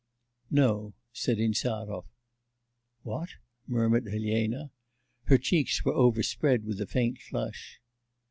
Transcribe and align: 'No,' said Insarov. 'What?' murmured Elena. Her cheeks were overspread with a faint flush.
'No,' 0.49 0.95
said 1.13 1.37
Insarov. 1.37 2.07
'What?' 3.03 3.35
murmured 3.67 4.07
Elena. 4.07 4.71
Her 5.25 5.37
cheeks 5.37 5.85
were 5.85 5.93
overspread 5.93 6.65
with 6.65 6.81
a 6.81 6.87
faint 6.87 7.19
flush. 7.19 7.79